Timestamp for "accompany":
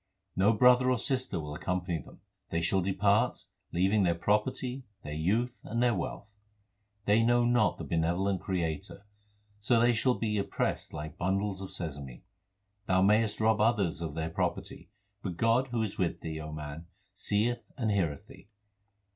1.53-1.99